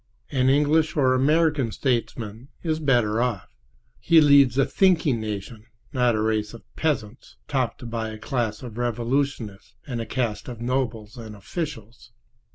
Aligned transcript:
An 0.31 0.49
English 0.49 0.97
or 0.97 1.13
American 1.13 1.71
statesman 1.71 2.47
is 2.63 2.79
better 2.79 3.21
off. 3.21 3.47
He 3.99 4.19
leads 4.19 4.57
a 4.57 4.65
thinking 4.65 5.21
nation, 5.21 5.67
not 5.93 6.15
a 6.15 6.21
race 6.23 6.55
of 6.55 6.63
peasants 6.75 7.35
topped 7.47 7.87
by 7.87 8.09
a 8.09 8.17
class 8.17 8.63
of 8.63 8.79
revolutionists 8.79 9.75
and 9.85 10.01
a 10.01 10.07
caste 10.07 10.47
of 10.47 10.59
nobles 10.59 11.17
and 11.17 11.35
officials. 11.35 12.13